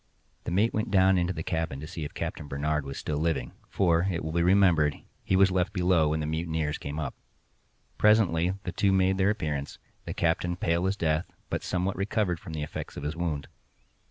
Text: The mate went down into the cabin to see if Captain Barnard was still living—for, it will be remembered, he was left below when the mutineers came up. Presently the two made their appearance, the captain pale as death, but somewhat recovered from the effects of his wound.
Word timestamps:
The 0.45 0.51
mate 0.51 0.73
went 0.73 0.89
down 0.89 1.19
into 1.19 1.31
the 1.31 1.43
cabin 1.43 1.79
to 1.79 1.85
see 1.85 2.03
if 2.03 2.15
Captain 2.15 2.47
Barnard 2.47 2.85
was 2.85 2.97
still 2.97 3.19
living—for, 3.19 4.07
it 4.09 4.25
will 4.25 4.31
be 4.31 4.41
remembered, 4.41 4.95
he 5.23 5.35
was 5.35 5.51
left 5.51 5.73
below 5.73 6.07
when 6.09 6.21
the 6.21 6.25
mutineers 6.25 6.79
came 6.79 6.99
up. 6.99 7.13
Presently 7.99 8.55
the 8.63 8.71
two 8.71 8.91
made 8.91 9.19
their 9.19 9.29
appearance, 9.29 9.77
the 10.05 10.15
captain 10.15 10.55
pale 10.55 10.87
as 10.87 10.97
death, 10.97 11.29
but 11.51 11.61
somewhat 11.61 11.97
recovered 11.97 12.39
from 12.39 12.53
the 12.53 12.63
effects 12.63 12.97
of 12.97 13.03
his 13.03 13.15
wound. 13.15 13.47